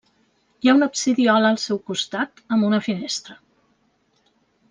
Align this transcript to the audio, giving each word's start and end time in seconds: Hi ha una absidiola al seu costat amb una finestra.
Hi 0.65 0.69
ha 0.71 0.73
una 0.77 0.87
absidiola 0.91 1.51
al 1.55 1.59
seu 1.65 1.81
costat 1.91 2.41
amb 2.57 2.67
una 2.71 2.81
finestra. 2.87 3.39